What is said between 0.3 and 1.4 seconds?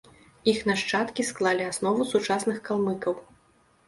Іх нашчадкі